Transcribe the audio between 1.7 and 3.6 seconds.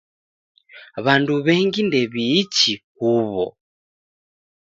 ndew'iichi huw'o.